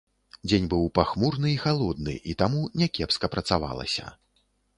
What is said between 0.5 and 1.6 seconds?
быў пахмуры і